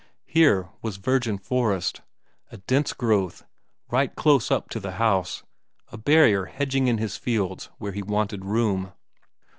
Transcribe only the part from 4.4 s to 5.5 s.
up to the house,